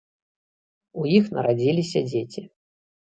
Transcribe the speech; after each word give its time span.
У 1.03 1.05
іх 1.19 1.29
нарадзіліся 1.35 1.99
дзеці. 2.11 2.41